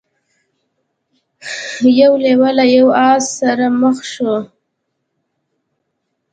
یو 1.99 2.13
لیوه 2.23 2.49
له 2.57 2.65
یو 2.75 2.87
آس 3.09 3.23
سره 3.39 3.65
مخ 3.81 3.97
شو. 4.11 4.33